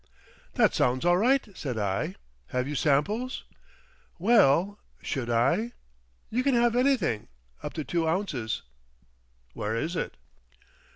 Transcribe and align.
"That 0.55 0.73
sounds 0.73 1.05
all 1.05 1.17
right," 1.17 1.47
said 1.55 1.77
I. 1.77 2.15
"Have 2.47 2.67
you 2.67 2.73
samples?" 2.73 3.43
"Well—should 4.17 5.29
I? 5.29 5.73
You 6.31 6.41
can 6.41 6.55
have 6.55 6.75
anything—up 6.75 7.73
to 7.73 7.83
two 7.83 8.07
ounces." 8.07 8.63
"Where 9.53 9.75
is 9.75 9.95
it?"... 9.95 10.17